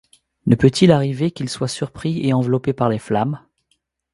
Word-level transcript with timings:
Ne 0.47 0.55
peut-il 0.55 0.91
arriver 0.91 1.29
qu’ils 1.29 1.47
soient 1.47 1.67
surpris 1.67 2.25
et 2.27 2.33
enveloppés 2.33 2.73
par 2.73 2.89
les 2.89 2.97
flammes? 2.97 3.39